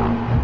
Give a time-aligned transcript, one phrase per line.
[0.00, 0.39] Techno, techno,